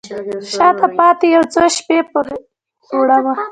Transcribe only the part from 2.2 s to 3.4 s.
غیږکې وړمه